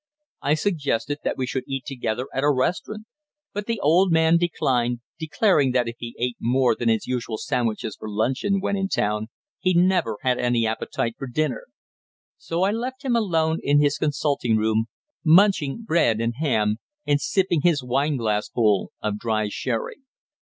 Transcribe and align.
I 0.41 0.55
suggested 0.55 1.19
that 1.23 1.37
we 1.37 1.45
should 1.45 1.65
eat 1.67 1.83
together 1.85 2.25
at 2.33 2.43
a 2.43 2.49
restaurant; 2.49 3.05
but 3.53 3.67
the 3.67 3.79
old 3.81 4.11
man 4.11 4.37
declined, 4.37 5.01
declaring 5.19 5.73
that 5.73 5.87
if 5.87 5.97
he 5.99 6.15
ate 6.17 6.37
more 6.39 6.75
than 6.75 6.89
his 6.89 7.05
usual 7.05 7.37
sandwiches 7.37 7.97
for 7.99 8.09
luncheon 8.09 8.59
when 8.61 8.75
in 8.75 8.87
town 8.87 9.27
he 9.59 9.75
never 9.75 10.17
had 10.23 10.39
any 10.39 10.65
appetite 10.65 11.13
for 11.19 11.27
dinner. 11.27 11.67
So 12.39 12.63
I 12.63 12.71
left 12.71 13.05
him 13.05 13.15
alone 13.15 13.59
in 13.61 13.79
his 13.79 13.99
consulting 13.99 14.57
room, 14.57 14.85
munching 15.23 15.83
bread 15.83 16.19
and 16.19 16.33
ham, 16.37 16.77
and 17.05 17.21
sipping 17.21 17.61
his 17.61 17.83
wineglassful 17.83 18.89
of 19.03 19.19
dry 19.19 19.49
sherry. 19.49 19.97